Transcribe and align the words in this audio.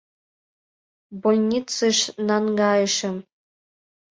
Больницыш 1.21 1.99
наҥгайышым... 2.27 3.15